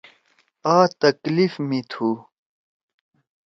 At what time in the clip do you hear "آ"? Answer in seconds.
0.75-0.77